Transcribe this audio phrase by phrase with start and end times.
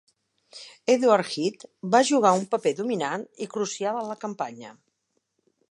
[0.93, 1.67] Edward Heath
[1.97, 4.73] va jugar un paper dominant i crucial a la campanya.